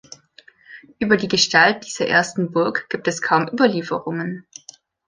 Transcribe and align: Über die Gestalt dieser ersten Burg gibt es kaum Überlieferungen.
Über 0.97 1.15
die 1.15 1.27
Gestalt 1.27 1.85
dieser 1.85 2.07
ersten 2.07 2.51
Burg 2.51 2.89
gibt 2.89 3.07
es 3.07 3.21
kaum 3.21 3.47
Überlieferungen. 3.47 4.47